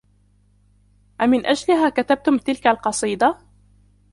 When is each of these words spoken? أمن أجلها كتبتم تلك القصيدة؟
أمن 1.21 1.45
أجلها 1.45 1.89
كتبتم 1.89 2.37
تلك 2.37 2.67
القصيدة؟ 2.67 3.37